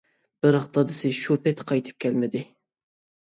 [0.45, 2.41] بىراق، دادىسى شۇ پېتى قايتىپ كەلمىدى.